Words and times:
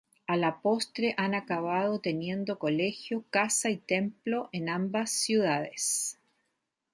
A 0.33 0.35
la 0.35 0.53
postre, 0.61 1.11
han 1.17 1.35
acabado 1.35 1.99
teniendo 2.01 2.57
colegio, 2.57 3.23
casa 3.29 3.69
y 3.69 3.77
templo 3.77 4.49
en 4.51 4.67
ambas 4.69 5.11
ciudades. 5.11 6.17